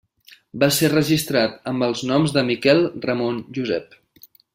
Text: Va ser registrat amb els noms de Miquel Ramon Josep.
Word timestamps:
Va 0.61 0.69
ser 0.77 0.87
registrat 0.93 1.59
amb 1.73 1.87
els 1.89 2.01
noms 2.13 2.33
de 2.39 2.45
Miquel 2.51 2.81
Ramon 3.05 3.39
Josep. 3.59 3.95